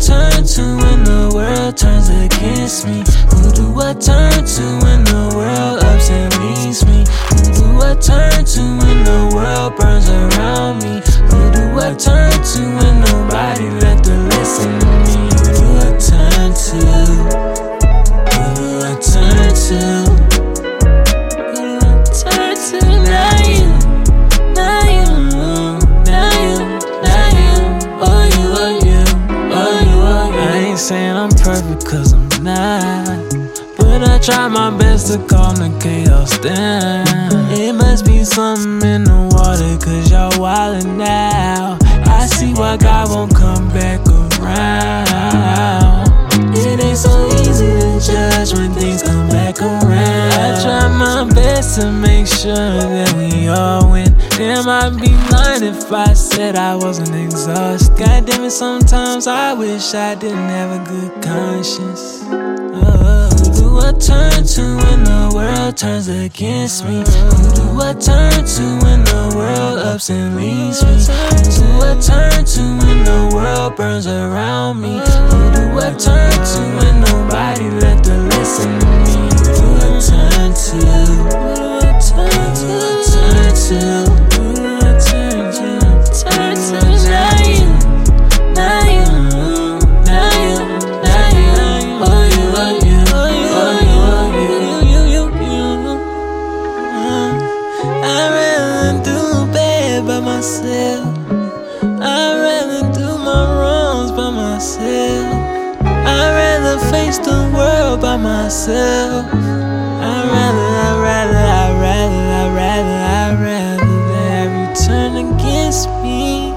turn 0.00 0.44
to 0.44 0.62
when 0.80 1.04
the 1.04 1.30
world 1.34 1.76
turns 1.76 2.08
against 2.08 2.86
me? 2.86 3.04
Who 3.30 3.52
do 3.52 3.66
I 3.78 3.92
turn 3.92 4.32
to 4.32 4.64
when 4.84 5.04
the 5.04 5.32
world 5.36 5.84
ups 5.84 6.10
and 6.10 6.32
leaves 6.40 6.84
me? 6.86 7.04
Who 7.28 7.52
do 7.52 7.66
I 7.84 7.94
turn 7.94 8.44
to 8.44 8.62
when 8.80 9.04
the 9.04 9.30
world 9.34 9.76
burns 9.76 10.08
saying 30.80 31.14
I'm 31.14 31.30
perfect 31.30 31.84
cause 31.84 32.14
I'm 32.14 32.26
not. 32.42 33.04
But 33.76 34.02
I 34.02 34.18
try 34.18 34.48
my 34.48 34.70
best 34.76 35.12
to 35.12 35.18
calm 35.26 35.56
the 35.56 35.68
chaos 35.78 36.38
down. 36.38 37.04
It 37.52 37.74
must 37.74 38.06
be 38.06 38.24
something 38.24 38.80
in 38.88 39.04
the 39.04 39.28
water, 39.30 39.76
cause 39.84 40.10
y'all 40.10 40.30
wildin' 40.32 40.96
now. 40.96 41.76
I 42.06 42.24
see 42.26 42.54
why 42.54 42.78
God 42.78 43.10
won't 43.10 43.34
come 43.34 43.68
back 43.68 44.00
around. 44.08 46.08
It 46.56 46.82
ain't 46.82 46.96
so 46.96 47.28
easy 47.42 47.66
to 47.66 48.00
judge 48.00 48.54
when 48.54 48.72
things 48.72 49.02
come 49.02 49.28
back 49.28 49.60
around. 49.60 49.84
I 49.84 50.62
try 50.62 50.88
my 50.88 51.28
best 51.34 51.78
to 51.78 51.92
make 51.92 52.26
sure 52.26 52.54
that 52.54 53.12
we 53.18 53.48
all 53.48 53.92
win. 53.92 54.09
Damn, 54.40 54.70
I'd 54.70 54.98
be 54.98 55.10
lying 55.30 55.62
if 55.62 55.92
I 55.92 56.14
said 56.14 56.56
I 56.56 56.74
wasn't 56.74 57.14
exhausted. 57.14 57.94
God 57.98 58.24
damn 58.24 58.42
it, 58.42 58.50
sometimes 58.50 59.26
I 59.26 59.52
wish 59.52 59.92
I 59.92 60.14
didn't 60.14 60.48
have 60.48 60.80
a 60.80 60.82
good 60.88 61.22
conscience. 61.22 62.22
Oh, 62.24 63.28
who 63.36 63.52
do 63.60 63.78
I 63.80 63.92
turn 63.92 64.46
to 64.46 64.62
when 64.62 65.04
the 65.04 65.30
world 65.34 65.76
turns 65.76 66.08
against 66.08 66.86
me? 66.86 67.00
Who 67.00 67.54
do 67.54 67.82
I 67.82 67.92
turn 67.92 68.32
to 68.32 68.64
when 68.82 69.04
the 69.04 69.34
world 69.36 69.78
ups 69.78 70.08
and 70.08 70.34
leaves 70.34 70.82
me? 70.84 70.94
Who 70.94 71.60
do 71.60 71.66
I 71.84 72.00
turn 72.00 72.42
to 72.42 72.62
when 72.80 73.04
the 73.04 73.30
world 73.34 73.76
burns 73.76 74.06
around 74.06 74.80
me? 74.80 75.00
Who 75.00 75.52
do 75.52 75.78
I 75.80 75.92
turn 75.98 76.32
to 76.32 76.89
I'd 98.80 98.86
rather 98.86 99.04
do 99.04 99.52
bad 99.52 100.06
by 100.06 100.20
myself. 100.20 101.06
I'd 102.00 102.34
rather 102.40 102.92
do 102.98 103.08
my 103.18 103.42
wrongs 103.58 104.10
by 104.10 104.30
myself. 104.30 105.34
I'd 105.84 106.30
rather 106.40 106.78
face 106.90 107.18
the 107.18 107.52
world 107.54 108.00
by 108.00 108.16
myself. 108.16 109.26
I'd 109.26 110.24
rather, 110.32 110.68
I'd 110.86 110.96
rather, 111.06 111.44
I'd 111.60 111.74
rather, 111.84 112.24
I'd 112.40 112.54
rather, 112.56 112.98
I'd 113.20 113.36
rather 113.44 113.84
have 114.32 114.52
you 114.56 114.86
turn 114.86 115.12
against 115.26 115.88
me. 116.02 116.52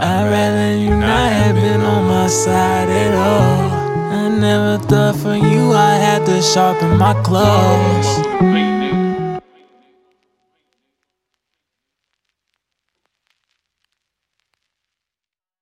I'd 0.00 0.30
rather 0.30 0.74
you 0.74 0.96
not 0.96 1.32
have 1.32 1.54
been 1.56 1.82
on 1.82 2.04
my 2.06 2.28
side 2.28 2.88
at 2.88 3.14
all. 3.14 3.70
I 4.16 4.28
never 4.30 4.78
thought 4.86 5.16
for 5.16 5.36
you 5.36 5.72
I 5.74 5.96
had 5.96 6.24
to 6.24 6.40
sharpen 6.40 6.96
my 6.96 7.12
claws. 7.22 8.77